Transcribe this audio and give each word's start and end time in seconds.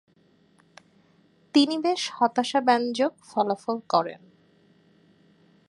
তিনি 1.53 1.75
বেশ 1.77 2.01
হতাশাব্যঞ্জক 2.13 3.13
ফলাফল 3.29 3.77
করেন। 3.89 4.21